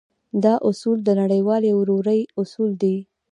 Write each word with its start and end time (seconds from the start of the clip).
دا 0.43 0.53
اصول 0.69 0.97
د 1.03 1.09
نړيوالې 1.21 1.71
ورورۍ 1.75 2.21
اصول 2.41 2.71
دی. 2.81 2.95